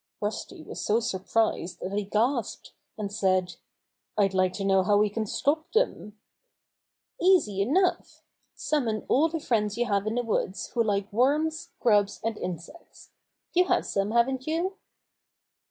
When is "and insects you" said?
12.23-13.65